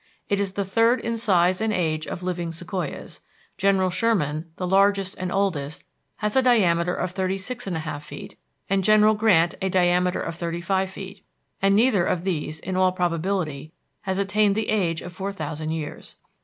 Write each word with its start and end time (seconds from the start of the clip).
It 0.29 0.39
is 0.39 0.53
the 0.53 0.65
third 0.65 0.99
in 0.99 1.15
size 1.15 1.61
and 1.61 1.71
age 1.71 2.07
of 2.07 2.23
living 2.23 2.51
sequoias; 2.51 3.19
General 3.55 3.91
Sherman, 3.91 4.49
the 4.55 4.65
largest 4.67 5.13
and 5.19 5.31
oldest, 5.31 5.83
has 6.15 6.35
a 6.35 6.41
diameter 6.41 6.95
of 6.95 7.11
thirty 7.11 7.37
six 7.37 7.67
and 7.67 7.75
a 7.75 7.81
half 7.81 8.03
feet, 8.03 8.35
and 8.67 8.83
General 8.83 9.13
Grant 9.13 9.53
a 9.61 9.69
diameter 9.69 10.19
of 10.19 10.33
thirty 10.33 10.59
five 10.59 10.89
feet, 10.89 11.23
and 11.61 11.75
neither 11.75 12.03
of 12.03 12.23
these, 12.23 12.59
in 12.59 12.75
all 12.75 12.91
probability, 12.91 13.73
has 14.01 14.17
attained 14.17 14.55
the 14.55 14.69
age 14.69 15.03
of 15.03 15.13
four 15.13 15.31
thousand 15.31 15.69
years. 15.69 16.15